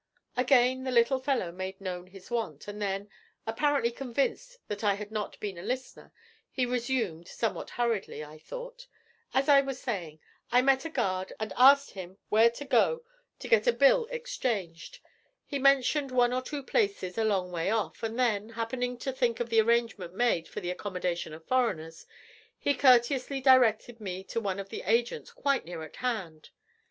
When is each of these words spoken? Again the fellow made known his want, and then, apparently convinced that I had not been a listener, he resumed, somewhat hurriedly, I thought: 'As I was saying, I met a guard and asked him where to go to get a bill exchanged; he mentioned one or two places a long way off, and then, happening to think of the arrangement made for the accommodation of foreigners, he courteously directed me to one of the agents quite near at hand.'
Again 0.35 0.83
the 0.83 1.21
fellow 1.23 1.51
made 1.51 1.79
known 1.79 2.07
his 2.07 2.31
want, 2.31 2.67
and 2.67 2.81
then, 2.81 3.07
apparently 3.45 3.91
convinced 3.91 4.57
that 4.67 4.83
I 4.83 4.95
had 4.95 5.11
not 5.11 5.39
been 5.39 5.59
a 5.59 5.61
listener, 5.61 6.11
he 6.49 6.65
resumed, 6.65 7.27
somewhat 7.27 7.69
hurriedly, 7.69 8.23
I 8.25 8.39
thought: 8.39 8.87
'As 9.31 9.47
I 9.47 9.61
was 9.61 9.79
saying, 9.79 10.19
I 10.51 10.63
met 10.63 10.85
a 10.85 10.89
guard 10.89 11.33
and 11.39 11.53
asked 11.55 11.91
him 11.91 12.17
where 12.29 12.49
to 12.49 12.65
go 12.65 13.03
to 13.37 13.47
get 13.47 13.67
a 13.67 13.71
bill 13.71 14.07
exchanged; 14.09 15.01
he 15.45 15.59
mentioned 15.59 16.09
one 16.09 16.33
or 16.33 16.41
two 16.41 16.63
places 16.63 17.15
a 17.19 17.23
long 17.23 17.51
way 17.51 17.69
off, 17.69 18.01
and 18.01 18.17
then, 18.17 18.49
happening 18.49 18.97
to 18.97 19.13
think 19.13 19.39
of 19.39 19.49
the 19.51 19.61
arrangement 19.61 20.15
made 20.15 20.47
for 20.47 20.61
the 20.61 20.71
accommodation 20.71 21.31
of 21.31 21.45
foreigners, 21.45 22.07
he 22.57 22.73
courteously 22.73 23.39
directed 23.39 24.01
me 24.01 24.23
to 24.23 24.41
one 24.41 24.57
of 24.59 24.69
the 24.69 24.81
agents 24.81 25.29
quite 25.31 25.63
near 25.63 25.83
at 25.83 25.97
hand.' 25.97 26.49